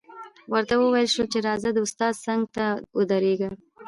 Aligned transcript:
ورته 0.51 0.73
وویل 0.77 1.07
شول 1.13 1.27
چې 1.33 1.39
راځه 1.47 1.69
د 1.73 1.77
استاد 1.85 2.13
څنګ 2.25 2.41
ته 2.55 2.65
ودرېږه 2.97 3.49